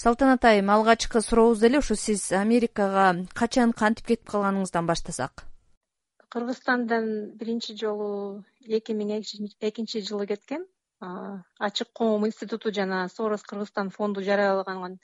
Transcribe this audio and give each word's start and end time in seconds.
салтанат 0.00 0.44
айым 0.48 0.70
алгачкы 0.72 1.20
сурообузду 1.20 1.66
эле 1.68 1.78
ушу 1.82 1.94
сиз 1.94 2.32
америкага 2.32 3.06
качан 3.40 3.72
кантип 3.76 4.06
кетип 4.06 4.30
калганыңыздан 4.32 4.86
баштасак? 4.88 5.44
Кыргызстандан 6.32 7.36
биринчи 7.36 7.74
жолу 7.76 8.44
эки 8.78 8.96
миң 8.96 9.10
экинчи 9.20 10.00
жылы 10.00 10.26
кеткем 10.30 10.64
ачык 11.68 11.92
коом 11.92 12.24
институту 12.26 12.72
жана 12.72 13.08
сорос 13.08 13.42
кыргызстан 13.42 13.90
фонду 13.90 14.22
жарыялаган 14.24 14.96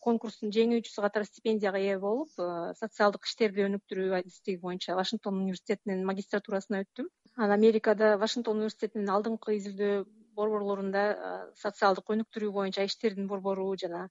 конкурстун 0.00 0.54
жеңүүчүсү 0.56 1.04
катары 1.04 1.28
стипендияга 1.28 1.80
ээ 1.80 1.98
болуп 2.00 2.32
социалдык 2.80 3.28
иштерди 3.28 3.66
өнүктүрүү 3.66 4.14
адистиги 4.22 4.60
боюнча 4.62 4.96
вашингтон 4.96 5.42
университетинин 5.42 6.06
магистратурасына 6.08 6.80
өттүм. 6.86 7.10
Анан 7.36 7.58
америкада 7.58 8.16
вашингтон 8.16 8.62
университетинин 8.62 9.12
алдыңкы 9.16 9.58
изилдөө 9.58 10.04
борборлорунда 10.40 11.04
социалдык 11.60 12.12
өнүктүрүү 12.14 12.52
боюнча 12.56 12.86
иштердин 12.88 13.28
борбору 13.28 13.68
жана 13.82 14.08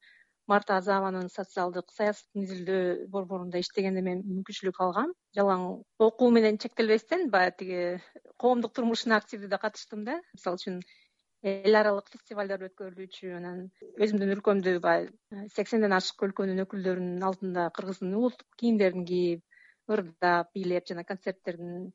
марта 0.49 0.77
азаованын 0.79 1.29
социалдык 1.33 1.91
саясатын 1.93 2.45
изилдөө 2.45 3.09
борборунда 3.13 3.61
иштегенде 3.61 4.01
мен 4.05 4.23
мүмкүнчүлүк 4.29 4.79
алгам. 4.85 5.13
Жалаң 5.37 5.65
окуу 6.07 6.31
менен 6.35 6.57
чектелбестен 6.63 7.29
баягы 7.35 7.57
тиги 7.61 7.83
коомдук 8.41 8.73
турмушуна 8.73 9.19
активдүү 9.21 9.51
да 9.51 9.61
катыштым 9.61 10.03
да. 10.07 10.17
Мисалы 10.33 10.61
үчүн 10.61 10.81
эл 11.51 11.79
аралык 11.81 12.09
фестивалдар 12.15 12.65
өткөрүлүүчү 12.67 13.31
анан 13.37 13.61
өзүмдүн 14.01 14.33
өлкөмдү 14.35 14.75
баягы 14.83 15.45
сексенден 15.55 15.95
ашык 15.95 16.25
өлкөнүн 16.27 16.65
өкүлдөрүнүн 16.65 17.23
алдында 17.29 17.69
кыргыздын 17.77 18.17
улуттук 18.19 18.59
кийимдерин 18.59 19.05
кийип 19.07 19.93
ырдап 19.95 20.51
бийлеп 20.57 20.89
жана 20.89 21.05
концерттерин 21.07 21.93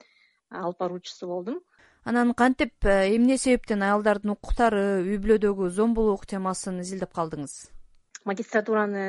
алып 0.50 0.80
баруучусу 0.80 1.28
болдум. 1.28 1.60
Анан 2.04 2.34
кантип 2.34 2.84
э, 2.84 3.14
эмне 3.16 3.36
себептен 3.40 3.82
аялдардын 3.82 4.34
укуктары 4.34 4.82
үй 5.04 5.20
бүлөдөгү 5.24 5.70
зомбулук 5.72 6.26
темасын 6.28 6.82
изилдеп 6.84 7.14
калдыңыз 7.16 7.73
магистратураны 8.28 9.04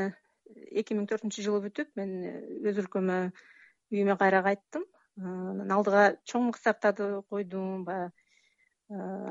эки 0.71 0.95
миң 0.97 1.07
төртүнчү 1.09 1.45
жылы 1.45 1.61
бүтүп 1.65 1.95
мен 1.99 2.11
э, 2.27 2.33
өз 2.69 2.81
өлкөмө 2.83 3.19
үйүмө 3.93 4.17
кайра 4.19 4.41
кайттым. 4.45 4.85
Э, 5.17 5.23
анан 5.23 5.73
алдыга 5.77 6.05
чоң 6.29 6.49
максаттарды 6.51 7.09
койдум 7.29 7.83
баягы 7.87 8.13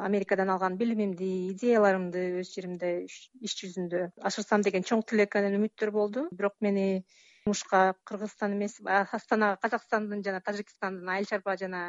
америкадан 0.02 0.50
алган 0.50 0.74
билимимди 0.74 1.28
идеяларымды 1.52 2.22
өз 2.40 2.48
жеримде 2.56 2.88
иш 3.06 3.54
жүзүндө 3.60 4.00
ашырсам 4.30 4.64
деген 4.66 4.82
чоң 4.82 5.04
тилек 5.06 5.36
анан 5.38 5.54
үмүттөр 5.60 5.92
болду. 5.94 6.24
Бирок 6.34 6.56
мени 6.66 7.04
жумушка 7.44 7.94
кыргызстан 8.08 8.56
эмес 8.56 8.80
астанага 8.88 9.60
казакстандын 9.62 10.24
жана 10.26 10.40
тажикстандын 10.42 11.12
айыл 11.14 11.30
чарба 11.30 11.54
жана 11.60 11.84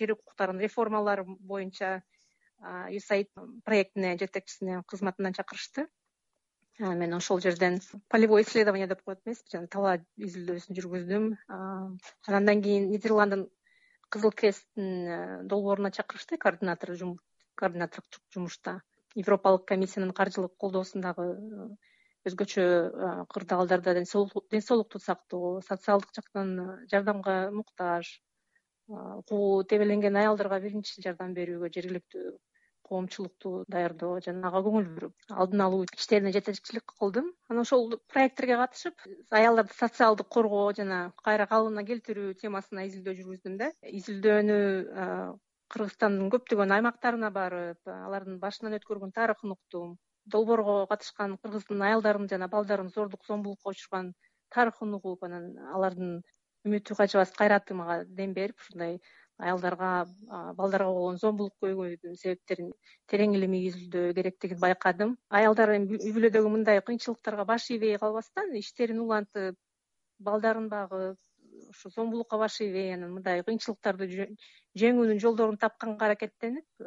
жер 0.00 0.14
укуктарын 0.14 0.62
реформалары 0.64 1.26
боюнча 1.26 2.00
юсаид 2.96 3.28
проектине 3.64 4.16
жетекчисине 4.16 4.82
кызматына 4.88 5.34
чакырышты 5.36 5.88
мен 6.80 7.14
ошол 7.14 7.40
жерден 7.40 7.78
полевой 8.08 8.42
исследование 8.42 8.86
деп 8.86 9.02
коет 9.02 9.20
эмеспи 9.26 9.52
жана 9.52 9.68
талаа 9.68 9.98
изилдөөсүн 10.16 10.76
жүргүздүм. 10.78 11.26
Андан 12.26 12.62
кийин 12.62 12.88
нидерланддын 12.90 13.48
кызыл 14.08 14.32
кресттин 14.32 14.88
э, 15.06 15.42
долбооруна 15.44 15.90
чакырышты 15.90 16.38
координатор 16.38 16.96
координаторлук 17.54 18.22
жумушта. 18.32 18.80
Европалык 19.14 19.66
комиссиянын 19.66 20.12
каржылык 20.12 20.56
колдоосундагы 20.56 21.26
э, 21.36 21.68
өзгөчө 22.26 22.64
кырдаалдарда 23.28 23.94
ден 23.94 24.06
соолукту 24.06 24.98
сактоо 24.98 25.60
социалдык 25.60 26.14
жактан 26.16 26.58
э, 26.60 26.86
жардамга 26.90 27.50
муктаж 27.52 28.22
окуу 28.88 29.62
тебеленген 29.64 30.16
аялдарга 30.16 30.58
биринчи 30.60 31.02
жардам 31.04 31.34
берүүгө 31.34 31.70
жергиликтүү 31.76 32.38
коомчулукту 32.90 33.52
даярдоо 33.74 34.18
жана 34.26 34.48
ага 34.50 34.62
көңүл 34.66 34.88
буруп 34.96 35.34
алдын 35.42 35.64
алуу 35.66 35.84
иштерине 35.96 36.32
жетекчилик 36.36 36.94
кылдым. 36.98 37.30
Анан 37.48 37.62
ошол 37.62 37.94
проекттерге 38.12 38.58
катышып 38.62 39.06
аялдарды 39.40 39.76
социалдык 39.78 40.28
коргоо 40.36 40.66
жана 40.80 41.00
кайра 41.24 41.46
калыбына 41.52 41.86
келтирүү 41.92 42.34
темасына 42.42 42.86
изилдөө 42.90 43.16
жүргүздүм 43.20 43.56
да. 43.62 43.70
Изилдөөнү 44.00 44.58
кыргызстандын 45.70 46.30
көптөгөн 46.34 46.76
аймактарына 46.76 47.30
барып 47.34 47.90
алардын 47.94 48.40
башынан 48.42 48.76
өткөргөн 48.80 49.14
тарыхын 49.18 49.54
уктум 49.54 49.94
долбоорго 50.34 50.74
катышкан 50.90 51.36
кыргыздын 51.42 51.86
аялдарын 51.88 52.28
жана 52.32 52.48
балдарын 52.54 52.90
зордук 52.96 53.24
зомбулукка 53.28 53.70
учурган 53.74 54.12
тарыхын 54.56 54.94
угуп 54.98 55.24
анан 55.28 55.46
алардын 55.76 56.20
үмүтү 56.66 56.96
качыбас 56.98 57.32
кайраты 57.38 57.76
мага 57.78 58.02
дем 58.20 58.34
берип 58.38 58.58
ушундай 58.60 58.98
аялдарга 59.46 59.90
балдарга 60.58 60.90
болгон 60.96 61.18
зомбулук 61.22 61.54
көйгөйдүн 61.64 62.18
себептерин 62.22 62.70
терең 63.12 63.34
илимий 63.38 63.66
изилдөө 63.68 64.12
керектигин 64.18 64.60
байкадым. 64.64 65.16
Аялдар 65.40 65.74
эми 65.76 65.98
үй 65.98 66.12
бүлөдөгү 66.16 66.52
мындай 66.56 66.82
кыйынчылыктарга 66.86 67.46
баш 67.52 67.70
ийбей 67.74 67.98
калбастан 68.02 68.54
иштерин 68.62 69.00
улантып 69.06 69.58
балдарын 70.28 70.68
багып 70.68 71.18
ушу 71.70 71.90
зомбулукка 71.96 72.38
баш 72.38 72.60
ийбей 72.60 72.94
анан 72.94 73.14
мындай 73.16 73.42
кыйынчылыктарды 73.46 74.08
жеңүүнүн 74.82 75.22
жолдорун 75.24 75.58
тапканга 75.64 76.08
аракеттенип 76.10 76.86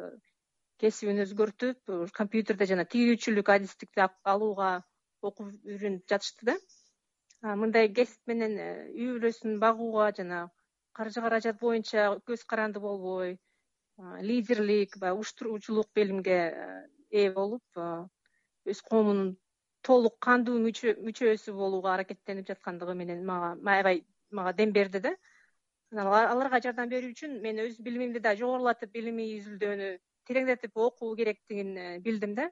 кесибин 0.82 1.22
өзгөртүп 1.24 1.94
компьютерде 2.18 2.68
жана 2.70 2.84
тигүүчүлүк 2.94 3.52
адистикти 3.56 4.06
алууга 4.34 4.70
окуп 5.22 5.52
үйрөнүп 5.64 6.08
жатышты 6.10 6.50
да. 6.50 6.56
Мындай 7.60 7.90
кесип 7.92 8.30
менен 8.30 8.56
э, 8.58 8.68
үй 8.92 9.10
бүлөсүн 9.14 9.58
багууга 9.60 10.10
жана 10.18 10.44
каржы 10.94 11.20
каражат 11.20 11.58
боюнча 11.60 12.06
көз 12.28 12.44
каранды 12.46 12.80
болбой 12.80 13.38
лидерлик 13.98 14.98
баягы 14.98 15.20
уюштуруучулук 15.20 15.88
билимге 15.94 16.38
э, 16.50 16.88
ээ 17.10 17.32
болуп 17.34 17.62
өз 17.78 18.80
коомунун 18.90 19.36
толук 19.86 20.16
кандуу 20.18 20.58
мүчөсү 20.64 21.54
болууга 21.54 21.94
аракеттенип 21.94 22.48
жаткандыгы 22.48 22.94
менен 22.94 23.24
мага 23.26 23.54
аябай 23.76 24.04
мага 24.30 24.52
дем 24.52 24.72
берди 24.72 25.00
да. 25.00 25.14
Аларга 25.94 26.60
жардам 26.64 26.90
берүү 26.90 27.12
үчүн 27.14 27.38
мен 27.42 27.60
өз 27.66 27.78
билимимди 27.78 28.22
да 28.24 28.34
жогорулатып 28.34 28.96
илимий 28.98 29.36
изилдөөнү 29.38 29.90
тереңдетип 30.26 30.76
окуу 30.86 31.14
керектигин 31.16 31.76
э, 31.76 31.98
билдим 32.00 32.34
да. 32.34 32.50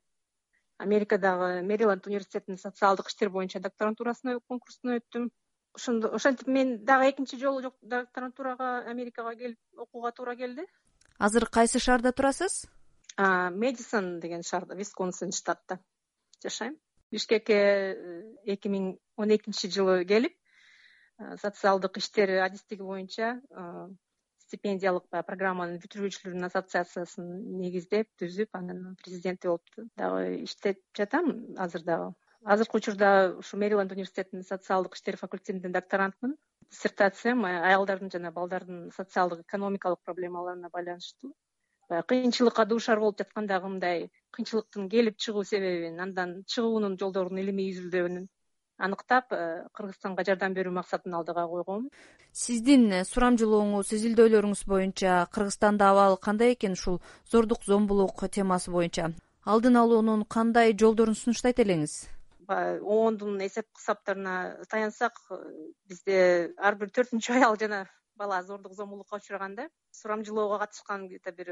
Америкадагы 0.78 1.62
мэриланд 1.66 2.06
университетинин 2.06 2.58
социалдык 2.58 3.08
иштер 3.10 3.30
боюнча 3.30 3.60
докторантурасына 3.60 4.38
конкурсуна 4.46 5.00
өттүм 5.00 5.30
ошентип 5.74 6.46
мен 6.46 6.84
дагы 6.84 7.10
экинчи 7.10 7.38
жолу 7.40 7.72
докторантурага 7.82 8.84
америкага 8.90 9.34
келип 9.34 9.58
окууга 9.76 10.12
туура 10.12 10.36
келди. 10.36 10.66
Азыр 11.18 11.46
кайсы 11.46 11.78
шаарда 11.78 12.12
турасыз? 12.12 12.66
Медисон 13.18 14.20
деген 14.20 14.42
шаарда 14.42 14.74
висконсин 14.74 15.32
штатта 15.32 15.78
жашайм. 16.42 16.76
Бишкекке 17.12 17.54
э, 17.54 18.22
эки 18.54 18.68
миң 18.72 18.96
он 19.20 19.34
экинчи 19.34 19.68
жылы 19.68 20.04
келип 20.08 20.32
э, 20.32 21.36
социалдык 21.36 21.98
иштер 22.00 22.30
адистиги 22.40 22.80
боюнча 22.80 23.34
э, 23.50 23.88
стипендиялык 24.46 25.04
баягы 25.12 25.28
программанын 25.28 25.80
бүтүрүүчүлөрүнүн 25.82 26.48
ассоциациясын 26.48 27.28
негиздеп 27.60 28.08
түзүп 28.20 28.56
анан 28.56 28.96
президенти 29.04 29.50
болуп 29.50 29.92
дагы 30.00 30.42
иштеп 30.46 30.80
жатам 30.96 31.30
азыр 31.66 31.84
дагы 31.84 32.08
азыркы 32.44 32.78
учурда 32.78 33.34
ушу 33.38 33.56
мэриланд 33.56 33.92
университетинин 33.92 34.44
социалдык 34.44 34.94
иштер 34.94 35.16
факультетинин 35.16 35.72
докторантмын. 35.72 36.36
Диссертациям 36.70 37.44
аялдардын 37.44 38.10
жана 38.10 38.32
балдардын 38.32 38.90
социалдык 38.96 39.40
экономикалык 39.46 40.00
проблемаларына 40.04 40.68
байланыштуу. 40.72 41.34
Баягы 41.88 42.06
кыйынчылыкка 42.08 42.64
дуушар 42.66 42.98
болуп 43.00 43.18
жаткандагы 43.18 43.68
мындай 43.68 44.10
кыйынчылыктын 44.30 44.88
келип 44.88 45.18
чыгуу 45.18 45.44
себебин 45.44 46.00
андан 46.00 46.44
чыгуунун 46.46 46.96
жолдорун 46.98 47.38
илимий 47.38 47.70
изилдөөнүн 47.70 48.28
аныктап 48.78 49.32
э, 49.32 49.66
кыргызстанга 49.76 50.24
жардам 50.24 50.54
берүү 50.54 50.72
максатын 50.72 51.14
алдыга 51.14 51.44
койгом. 51.46 51.90
Сиздин 52.32 52.88
э, 52.90 53.04
сурамжылооңуз 53.04 53.92
изилдөөлөрүңүз 53.98 54.64
боюнча 54.66 55.26
кыргызстанда 55.34 55.90
абал 55.92 56.16
кандай 56.16 56.54
экен? 56.54 56.72
Ушул 56.72 57.02
зордук 57.30 57.62
зомбулук 57.66 58.24
темасы 58.30 58.70
боюнча. 58.70 59.12
Алдын 59.44 59.76
алуунун 59.76 60.24
кандай 60.24 60.72
жолдорун 60.72 61.14
сунуштайт 61.14 61.60
элеңиз 61.60 62.08
оондун 62.96 63.40
эсеп 63.46 63.66
кысаптарына 63.78 64.64
таянсак 64.70 65.18
э, 65.30 65.38
бизде 65.88 66.18
ар 66.58 66.76
бир 66.80 66.92
төртүнчү 66.98 67.38
аял 67.38 67.56
жана 67.60 67.84
бала 68.16 68.42
зордук 68.42 68.74
зомбулукка 68.74 69.16
учураган 69.16 69.54
да 69.54 69.68
сурамжылоого 70.00 70.58
катышкан 70.58 71.08
где 71.08 71.18
то 71.18 71.32
бир 71.32 71.50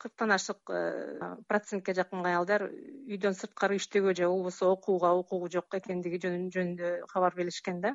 кырктан 0.00 0.32
ашык 0.32 0.70
э, 0.70 1.36
процентке 1.48 1.94
жакын 1.98 2.24
аялдар 2.30 2.62
үйдөн 2.70 3.36
сырткары 3.40 3.76
иштөөгө 3.80 4.14
же 4.20 4.28
болбосо 4.32 4.70
окууга 4.74 5.10
укугу 5.22 5.50
жок 5.56 5.76
экендиги 5.80 6.20
жөнүндө 6.24 6.92
кабар 7.12 7.36
беришкен 7.40 7.82
да. 7.84 7.94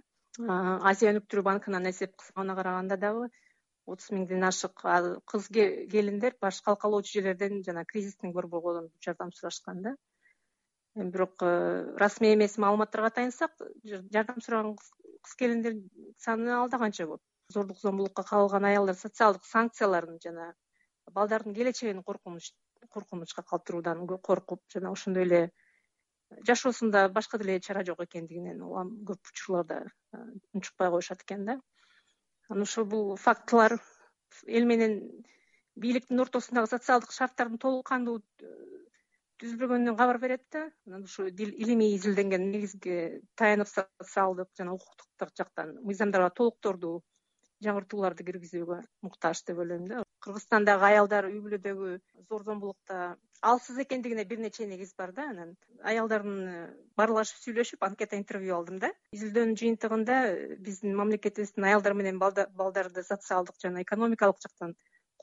Азия 0.92 1.14
өнүктүрүү 1.14 1.46
банкынын 1.48 1.90
эсеп 1.92 2.16
кысабына 2.22 2.56
караганда 2.60 2.98
дагы 3.06 3.30
отуз 3.94 4.12
миңден 4.12 4.44
ашык. 4.50 4.84
Кыз 5.32 5.48
келиндер 5.94 6.36
баш 6.42 6.62
калкалоочу 6.68 7.14
жерлерден 7.18 7.64
жана 7.70 7.86
кризистин 7.94 8.34
борборгодон 8.38 8.92
жардам 9.08 9.32
сурашкан 9.40 9.82
да 9.88 9.96
бирок 10.96 11.42
э, 11.42 11.96
расмий 11.98 12.34
эмес 12.36 12.58
маалыматтарга 12.58 13.10
таянсак 13.10 13.52
жардам 13.84 14.42
сураган 14.42 14.76
кыз 14.78 15.36
келиндердин 15.36 15.90
саны 16.18 16.52
алда 16.56 16.80
канча 16.80 17.04
көп 17.10 17.22
зордук 17.52 17.80
зомбулукка 17.80 18.24
кабылган 18.24 18.66
аялдар 18.66 18.96
социалдык 18.96 19.46
санкцияларын 19.46 20.20
жана 20.24 20.54
балдардын 21.12 21.54
келечегин 21.54 22.02
коркунучка 22.04 23.44
калтыруудан 23.44 24.08
коркуп 24.08 24.62
жана 24.74 24.92
ошондой 24.92 25.24
эле 25.24 25.52
жашоосунда 26.48 27.10
башка 27.10 27.38
деле 27.38 27.60
чара 27.60 27.84
жок 27.84 28.02
экендигинен 28.04 28.62
улам 28.62 28.92
көп 29.06 29.32
учурларда 29.32 29.84
унчукпай 30.54 30.90
коюшат 30.90 31.22
экен 31.24 31.46
да. 31.46 31.60
Анан 32.50 32.64
ошо 32.64 32.86
бул 32.86 33.16
фактылар 33.18 33.80
эл 34.48 34.66
менен 34.66 35.02
бийликтин 35.76 36.20
ортосундагы 36.20 36.68
социалдык 36.68 37.12
шарттардын 37.12 37.60
толук 37.60 37.88
кандуу 37.88 38.22
түзүлбөгөнүнөн 39.42 39.98
кабар 40.00 40.20
берет 40.24 40.44
да 40.56 40.62
анан 40.88 41.04
ушу 41.10 41.28
илимий 41.28 41.96
изилденген 41.96 42.48
негизги 42.52 42.98
таянып 43.42 43.72
социалдык 43.72 44.50
жана 44.58 44.78
укуктук 44.78 45.36
жактан 45.42 45.76
мыйзамдарга 45.90 46.32
толукторду 46.40 47.02
жаңыртууларды 47.64 48.26
киргизүүгө 48.28 48.80
муктаж 49.06 49.42
деп 49.48 49.60
ойлойм 49.64 49.86
да. 49.90 50.04
Кыргызстандагы 50.26 50.88
аялдар 50.90 51.28
үй 51.30 51.40
бүлөдөгү 51.44 51.92
зор 52.30 52.44
зомбулукта 52.48 53.16
алсыз 53.42 53.80
экендигине 53.84 54.26
бир 54.26 54.42
нече 54.44 54.68
негиз 54.68 54.94
бар 54.98 55.14
да 55.16 55.30
анан 55.32 55.54
аялдардын 55.92 56.40
э, 56.50 56.66
баарлашып 57.00 57.42
сүйлөшүп 57.44 57.86
анкета 57.88 58.20
интервью 58.20 58.56
алдым 58.58 58.80
да. 58.84 58.92
Изилдөөнүн 59.16 59.60
жыйынтыгында 59.62 60.20
э, 60.32 60.58
биздин 60.68 60.98
мамлекетибиздин 61.00 61.70
аялдар 61.70 61.96
менен 62.02 62.20
балдарды 62.20 63.04
социалдык 63.04 63.62
жана 63.62 63.84
экономикалык 63.86 64.42
жактан 64.48 64.76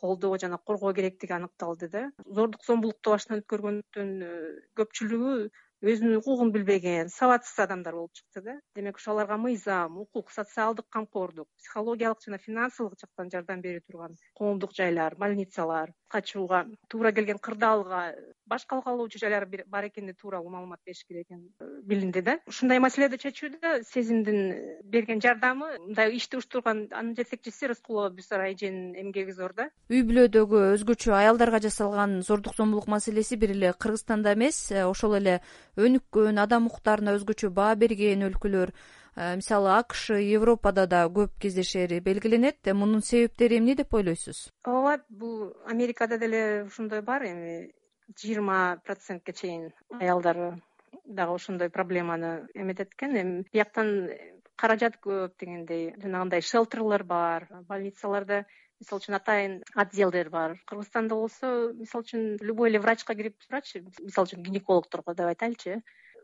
колдоо 0.02 0.38
жана 0.44 0.58
коргоо 0.58 0.92
керектиги 0.98 1.36
аныкталды 1.38 1.88
да. 1.96 2.02
Зордук 2.38 2.64
зомбулукту 2.68 3.14
башынан 3.14 3.42
өткөргөндүн 3.42 4.10
э, 4.28 4.32
көпчүлүгү 4.78 5.34
өзүнүн 5.82 6.18
укугун 6.20 6.52
билбеген 6.54 7.08
сабатсыз 7.10 7.58
адамдар 7.64 7.96
болуп 7.98 8.12
чыкты 8.18 8.42
да. 8.48 8.54
Демек 8.76 9.00
ошо 9.00 9.12
аларга 9.14 9.38
мыйзам 9.44 9.98
укук 10.04 10.30
социалдык 10.30 10.86
камкордук 10.96 11.48
психологиялык 11.58 12.22
жана 12.26 12.38
финансылык 12.38 12.94
жактан 13.00 13.32
жардам 13.34 13.64
бере 13.66 13.80
турган 13.86 14.14
коомдук 14.38 14.76
жайлар 14.78 15.16
больницалар 15.24 15.94
качууга 16.14 16.64
туура 16.88 17.12
келген 17.12 17.42
кырдаалга 17.46 18.02
баш 18.46 18.64
калкалоочу 18.66 19.18
жайлар 19.18 19.46
бар 19.66 19.86
экени 19.86 20.12
тууралуу 20.14 20.50
маалымат 20.50 20.80
бериш 20.84 21.04
керек 21.08 21.26
экени 21.26 21.50
билинди 21.82 22.20
да. 22.20 22.38
Ушундай 22.46 22.78
маселеди 22.78 23.18
чечүүдө 23.22 23.82
сезимдин 23.88 24.40
берген 24.84 25.20
жардамы. 25.22 25.78
Мындай 25.86 26.14
ишти 26.16 26.36
уюштурган 26.36 26.88
анын 26.90 27.14
жетекчиси 27.16 27.70
рыскулова 27.70 28.10
бюсара 28.10 28.50
эженин 28.52 28.94
эмгеги 28.98 29.32
зор 29.32 29.54
да. 29.54 29.68
Үй 29.90 30.02
бүлөдөгү 30.08 30.62
өзгөчө 30.76 31.14
аялдарга 31.16 31.62
жасалган 31.62 32.20
зордук 32.22 32.56
зомбулук 32.56 32.88
маселеси 32.88 33.36
бир 33.36 33.54
эле 33.56 33.72
кыргызстанда 33.72 34.34
эмес 34.34 34.70
э, 34.72 34.84
ошол 34.84 35.16
эле 35.20 35.40
өнүккөн 35.76 36.40
адам 36.42 36.66
укуктарына 36.70 37.16
өзгөчө 37.18 37.50
баа 37.50 37.76
берген 37.76 38.26
өлкөлөр 38.28 38.72
э, 38.72 39.36
мисалы 39.36 39.70
акш 39.76 40.10
европада 40.18 40.86
да 40.86 41.04
көп 41.06 41.38
кездешери 41.40 42.00
белгиленет. 42.00 42.58
Э, 42.64 42.74
мунун 42.74 43.02
себептери 43.02 43.58
эмне 43.58 43.76
деп 43.76 43.94
ойлойсуз? 43.94 44.50
Ооба 44.64 44.98
бул 45.08 45.54
америкада 45.66 46.18
деле 46.18 46.66
ошондой 46.66 47.02
бар 47.02 47.24
эми 47.30 47.70
жыйырма 48.18 48.80
процентке 48.84 49.32
чейин 49.32 49.70
аялдар 50.00 50.60
дагы 51.04 51.34
ошондой 51.34 51.70
проблеманы 51.70 52.48
эметет 52.54 52.94
экен 52.94 53.16
эми 53.16 53.44
бияктан 53.52 54.10
каражат 54.56 54.98
көп 55.02 55.38
дегендей 55.40 55.94
жанагындай 55.98 56.42
шелтерлер 56.42 57.04
бар 57.04 57.48
больницаларда 57.68 58.44
мисалы 58.82 59.00
үчүн 59.00 59.16
атайын 59.16 59.56
отделдер 59.78 60.28
бар. 60.30 60.56
Кыргызстанда 60.66 61.14
болсо 61.14 61.72
мисалы 61.78 62.02
үчүн 62.06 62.24
любой 62.42 62.70
эле 62.70 62.80
врачка 62.82 63.14
кирип 63.14 63.38
турачы 63.46 63.84
мисалы 64.00 64.26
үчүн 64.30 64.42
гинекологторго 64.42 65.14
деп 65.14 65.30
айтайлычы 65.30 65.76
э 65.78 65.82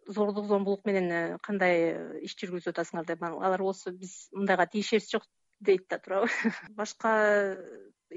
зордук 0.09 0.47
зомбулук 0.47 0.85
менен 0.85 1.11
э, 1.13 1.39
кандай 1.43 1.77
э, 1.93 2.21
иш 2.25 2.35
жүргүзүп 2.41 2.73
атасыңар 2.73 3.07
деп 3.07 3.23
алар 3.23 3.63
болсо 3.63 3.93
биз 3.93 4.29
мындайга 4.33 4.67
тиешебиз 4.67 5.11
жок 5.13 5.27
дейт 5.61 5.87
да 5.89 5.99
туурабы. 5.99 6.29
Башка 6.81 7.13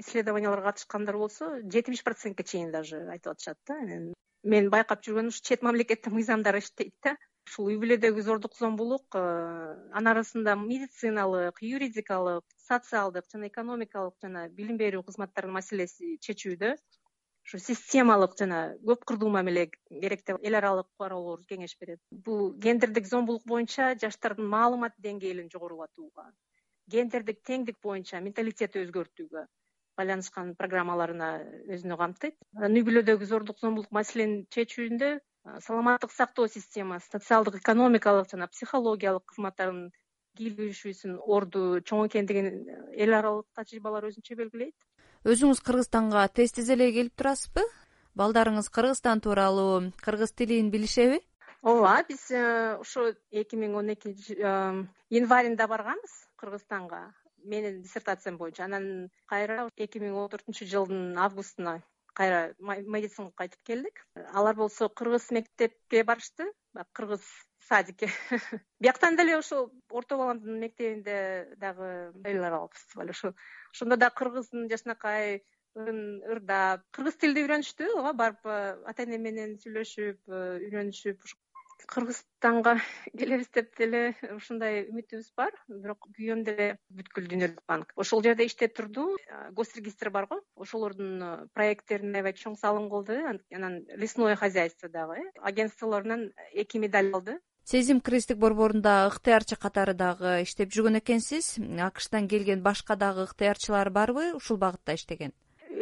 исследованияларга 0.02 0.72
катышкандар 0.72 1.16
болсо 1.16 1.48
жетимиш 1.74 2.02
процентке 2.04 2.44
чейин 2.44 2.70
даже 2.72 3.00
айтып 3.14 3.32
атышат 3.34 3.58
да. 3.68 3.76
Мен 4.52 4.70
байкап 4.74 5.04
жүргөнүм 5.06 5.30
ушу 5.32 5.42
чет 5.48 5.62
мамлекетте 5.66 6.10
мыйзамдар 6.10 6.58
иштейт 6.58 6.94
да. 7.06 7.16
Ушул 7.48 7.70
үй 7.72 7.78
бүлөдөгү 7.82 8.22
зордук 8.26 8.54
зомбулук 8.58 9.16
э, 9.18 9.22
анын 9.98 10.10
арасында 10.12 10.54
медициналык 10.60 11.58
юридикалык 11.68 12.44
социалдык 12.68 13.26
жана 13.32 13.48
экономикалык 13.50 14.14
жана 14.22 14.44
билим 14.58 14.78
берүү 14.82 15.02
кызматтарынын 15.08 15.56
маселеси 15.58 16.12
чечүүдө 16.26 16.70
ушу 17.46 17.62
системалык 17.64 18.38
жана 18.38 18.60
көп 18.90 19.02
кырдуу 19.10 19.32
мамиле 19.36 19.66
керек 19.90 20.22
деп 20.30 20.46
эл 20.50 20.58
аралык 20.60 20.90
бароолор 21.02 21.42
кеңеш 21.50 21.74
берет. 21.80 22.00
Бул 22.10 22.52
гендердик 22.66 23.10
зомбулук 23.10 23.46
боюнча 23.54 23.92
жаштардын 24.06 24.46
маалымат 24.56 24.98
деңгээлин 25.08 25.50
жогорулатууга 25.56 26.30
гендердик 26.90 27.42
теңдик 27.48 27.78
боюнча 27.82 28.20
менталитетти 28.20 28.82
өзгөртүүгө 28.84 29.44
байланышкан 29.96 30.54
программаларына 30.58 31.28
өзүнө 31.74 31.98
камтыйт. 32.00 32.36
Анан 32.56 32.78
үй 32.78 32.84
бүлөдөгү 32.86 33.28
зордук 33.28 33.60
зомбулук 33.60 33.92
маселени 33.92 34.44
чечүүндө 34.54 35.18
саламаттык 35.66 36.12
сактоо 36.12 36.46
системасы 36.48 37.10
социалдык 37.10 37.58
экономикалык 37.60 38.30
жана 38.30 38.48
психологиялык 38.48 39.24
кызматтардын 39.32 39.90
кийлигишүүсүнүн 40.38 41.18
орду 41.36 41.62
чоң 41.88 42.06
экендигин 42.06 42.48
эл 42.94 43.14
аралык 43.18 43.48
тажрыйбалар 43.58 44.06
өзүнчө 44.08 44.38
белгилейт. 44.38 44.76
Өзүңүз 45.28 45.60
кыргызстанга 45.66 46.24
тез 46.28 46.54
тез 46.56 46.70
эле 46.72 46.88
келип 46.94 47.14
турасызбы? 47.18 47.66
Балдарыңыз 48.18 48.70
кыргызстан 48.72 49.20
тууралуу 49.24 49.92
кыргыз 50.04 50.32
тилин 50.32 50.70
билишеби? 50.70 51.20
Ооба 51.62 52.02
биз 52.08 52.30
ошо 52.32 53.12
эки 53.30 53.58
миң 53.58 53.76
он 53.78 53.92
экинчи 53.94 54.34
январында 55.14 55.68
барганбыз 55.70 56.14
кыргызстанга 56.40 57.04
менин 57.44 57.82
диссертациям 57.82 58.38
боюнча 58.38 58.64
анан 58.64 59.10
кайра 59.26 59.68
эки 59.76 60.02
миң 60.02 60.18
он 60.24 60.28
төртүнчү 60.32 60.68
жылдын 60.72 61.18
августуна 61.18 61.80
кайра 62.14 62.52
медицинага 62.60 63.32
кайтып 63.36 63.62
келдик. 63.64 64.02
Алар 64.34 64.56
болсо 64.56 64.88
кыргыз 64.88 65.30
мектепке 65.30 66.04
барышты. 66.04 66.50
Баягы 66.72 66.90
кыргыз 66.92 67.24
садикке 67.68 68.08
бияктан 68.80 69.16
деле 69.16 69.36
ошол 69.38 69.70
орто 69.90 70.16
баламдын 70.16 70.60
мектебинде 70.60 71.56
дагы 71.56 72.12
эл 72.24 72.44
аралык 72.44 72.74
фестиваль 72.74 73.10
ошо. 73.10 73.34
Ошондо 73.72 73.96
дагы 73.96 74.16
кыргыздын 74.16 74.68
жакшынакай 74.70 75.42
ырын 75.76 76.00
ырдап 76.32 76.84
кыргыз 76.96 77.16
тилди 77.20 77.44
үйрөнүштү 77.44 77.88
ооба 77.96 78.12
барып 78.22 78.48
э, 78.48 78.56
ата 78.90 79.06
эне 79.06 79.18
менен 79.26 79.54
сүйлөшүп 79.62 80.20
э, 80.28 80.40
үйрөнүшүп 80.66 81.24
кыргызстанга 81.90 82.76
келебиз 83.18 83.50
деп 83.54 83.70
деле 83.78 84.14
ушундай 84.34 84.82
үмүтүбүз 84.88 85.30
бар. 85.36 85.54
Бирок 85.68 86.08
күйөөм 86.16 86.44
деле 86.46 86.68
бүткүл 86.90 87.28
дүйнөлүк 87.30 87.62
банк. 87.68 87.92
Ошол 87.96 88.22
жерде 88.24 88.46
иштеп 88.46 88.76
турду. 88.76 89.08
Госрегистр 89.52 90.10
барго 90.10 90.40
ошолордун 90.56 91.22
э, 91.22 91.30
проекттерине 91.54 92.20
аябай 92.20 92.36
чоң 92.38 92.56
салым 92.60 92.88
кылды 92.92 93.20
анан 93.52 93.80
лесное 93.96 94.36
хозяйство 94.36 94.88
дагы. 94.88 95.18
Э 95.18 95.30
агентстволорунан 95.42 96.30
эки 96.52 96.78
медаль 96.78 97.12
алды. 97.12 97.38
Сезим 97.64 98.00
кризистик 98.00 98.38
борборунда 98.38 99.06
ыктыярчы 99.06 99.56
катары 99.56 99.94
дагы 99.94 100.42
иштеп 100.42 100.72
жүргөн 100.74 100.98
экенсиз. 100.98 101.58
Акштан 101.80 102.26
келген 102.28 102.62
башка 102.62 102.96
дагы 102.96 103.28
ыктыярчылар 103.28 103.90
барбы? 103.90 104.32
Ушул 104.34 104.58
багытта 104.58 104.94
иштеген 104.94 105.32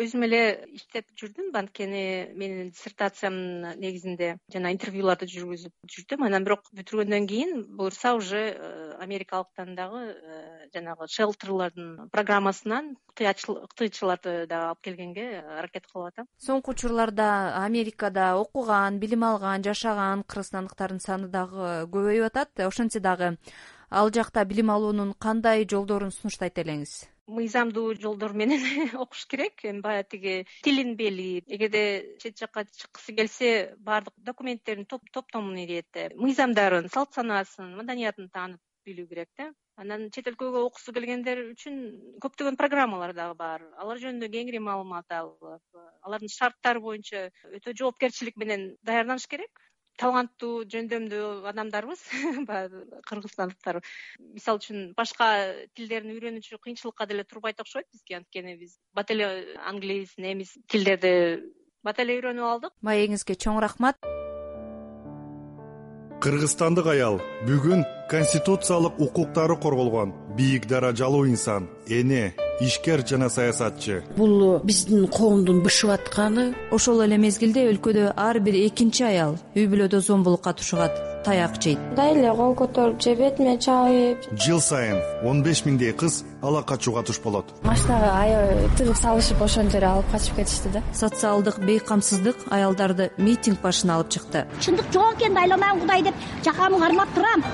өзүм 0.02 0.25
эле 0.26 0.40
иштеп 0.76 1.09
жүрдүм. 1.21 1.50
Анткени 1.61 2.02
менин 2.38 2.71
диссертациямдын 2.73 3.80
негизинде 3.83 4.30
жана 4.52 4.73
интервьюларды 4.75 5.28
жүргүзүп 5.30 5.90
жүрдүм. 5.95 6.25
Анан 6.26 6.47
бирок 6.47 6.71
бүтүргөндөн 6.76 7.28
кийин 7.30 7.64
буюрса 7.76 8.14
уже 8.19 8.42
э, 8.54 8.97
америкалыктан 9.00 9.75
дагы 9.76 10.02
э, 10.14 10.69
жанагы 10.75 11.09
шелтерлердин 11.09 12.09
программасынан 12.14 12.95
ыктыйчыларды 13.21 14.47
дагы 14.49 14.71
алып 14.71 14.80
келгенге 14.87 15.26
аракет 15.59 15.87
кылып 15.90 16.12
атам. 16.12 16.30
Соңку 16.40 16.73
учурларда 16.73 17.30
америкада 17.64 18.33
окуган 18.40 18.99
билим 19.02 19.26
алган 19.28 19.64
жашаган 19.66 20.25
кыргызстандыктардын 20.25 21.04
саны 21.04 21.28
дагы 21.28 21.85
көбөйүп 21.92 22.30
атат. 22.30 22.64
Ошентсе 22.66 23.00
дагы 23.04 23.37
ал 23.90 24.11
жакта 24.14 24.45
билим 24.45 24.71
алуунун 24.71 25.14
кандай 25.19 25.66
жолдорун 25.69 26.14
сунуштайт 26.14 26.59
элеңиз 26.62 27.02
мыйзамдуу 27.37 27.94
жолдор 28.02 28.34
менен 28.34 28.60
окуш 29.04 29.26
керек. 29.30 29.64
Эми 29.64 29.80
баягы 29.84 30.08
тиги 30.14 30.34
тилин 30.64 30.96
билип 30.96 31.49
эгерде 31.49 31.82
чет 32.22 32.38
жака 32.38 32.64
чыккысы 32.64 33.14
келсе 33.16 33.50
баардык 33.78 34.14
документтерин 34.16 34.87
топтомун 34.87 35.56
ирет 35.64 36.02
мыйзамдарын 36.16 36.90
салт 36.94 37.14
санаасын 37.14 37.76
маданиятын 37.78 38.30
таанып 38.34 38.60
билүү 38.87 39.08
керек 39.08 39.30
да. 39.38 39.50
Анан 39.80 40.10
чет 40.12 40.26
өлкөгө 40.28 40.60
окугусу 40.66 40.92
келгендер 40.92 41.40
үчүн 41.54 41.76
көптөгөн 42.20 42.58
программалар 42.60 43.14
дагы 43.16 43.37
бар. 43.38 43.64
Алар 43.80 44.00
жөнүндө 44.02 44.28
кеңири 44.34 44.60
маалымат 44.60 45.14
алып 45.16 45.46
алардын 46.04 46.32
шарттары 46.34 46.82
боюнча 46.84 47.28
өтө 47.56 47.76
жоопкерчилик 47.80 48.37
менен 48.42 48.66
даярданыш 48.84 49.26
керек 49.30 49.70
таланттуу 50.00 50.64
жөндөмдүү 50.73 51.28
адамдарбыз. 51.50 52.02
Баягы 52.49 52.85
кыргызстандыктар. 53.09 53.80
Мисалы 54.35 54.62
үчүн 54.62 54.90
башка 54.99 55.30
тилдерин 55.76 56.14
үйрөнүүчү 56.16 56.61
кыйынчылыкка 56.64 57.07
деле 57.11 57.26
турбайт 57.28 57.61
окшойт 57.61 57.88
бизге 57.92 58.21
анткени 58.21 58.57
биз 58.61 58.78
бат 58.97 59.12
эле 59.12 59.28
англис 59.69 60.16
немис 60.16 60.57
тилдерди 60.73 61.14
бат 61.85 62.00
эле 62.00 62.19
үйрөнүп 62.21 62.50
алдык. 62.52 62.76
Маегиңизге 62.80 63.37
чоң 63.37 63.61
рахмат. 63.64 64.00
Кыргызстандык 66.21 66.85
аял 66.92 67.16
бүгүн 67.49 67.87
конституциялык 68.11 69.00
укуктары 69.00 69.57
корголгон 69.57 70.12
бийик 70.37 70.66
даражалуу 70.69 71.25
инсан 71.25 71.71
эне 71.88 72.35
ишкер 72.61 73.05
жана 73.07 73.29
саясатчы. 73.29 74.02
Бул 74.17 74.59
биздин 74.64 75.07
коомдун 75.09 75.62
бышып 75.64 75.90
атканы. 75.97 76.55
Ошол 76.71 77.02
эле 77.05 77.19
мезгилде 77.19 77.67
өлкөдө 77.73 78.12
ар 78.17 78.40
бир 78.40 78.59
экинчи 78.67 79.05
аял 79.05 79.38
үй 79.57 79.67
бүлөдө 79.71 80.00
зомбулукка 80.05 80.52
тушушат 80.52 80.97
таяк 81.25 81.57
жейт. 81.61 81.79
Мындай 81.90 82.14
эле 82.17 82.35
кол 82.37 82.55
көтөрүп 82.59 83.00
же 83.05 83.14
бетиме 83.17 83.57
чабып 83.59 84.29
жыл 84.45 84.61
сайын 84.61 85.00
он 85.26 85.43
беш 85.43 85.64
миңдей 85.67 85.93
кыз 85.93 86.23
ала 86.43 86.62
качууга 86.62 87.02
туш 87.02 87.21
болот. 87.25 87.50
Машинага 87.62 88.12
аябай 88.21 88.69
тыгып 88.79 88.97
салышып 88.97 89.43
ошол 89.43 89.71
жере 89.71 89.87
алып 89.87 90.12
качып 90.12 90.37
кетишти 90.37 90.73
да. 90.73 90.83
Социалдык 90.95 91.61
бейкамсыздык 91.64 92.47
аялдарды 92.50 93.11
митинг 93.19 93.61
башына 93.61 93.99
алып 93.99 94.14
чыкты. 94.17 94.47
Чындык 94.61 94.93
жок 94.93 95.19
экенди 95.19 95.45
айланайын 95.45 95.81
кудай 95.81 96.02
деп 96.02 96.14
жакамды 96.45 96.81
кармап 96.81 97.14
турам 97.14 97.45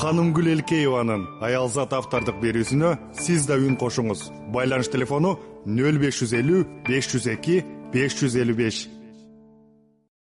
канымгүл 0.00 0.46
элкееванын 0.48 1.26
аялзат 1.44 1.92
автордук 1.92 2.38
берүүсүнө 2.40 2.94
сиз 3.20 3.44
да 3.44 3.58
үн 3.60 3.74
кошуңуз. 3.76 4.22
Байланыш 4.54 4.88
телефону 4.88 5.34
нөл 5.68 5.98
беш 6.00 6.22
жүз 6.22 6.32
элүү 6.38 6.60
беш 6.88 7.10
жүз 7.12 7.26
эки 7.34 7.58
беш 7.92 8.16
жүз 8.16 8.38
элүү 8.40 8.56
беш 8.62 8.78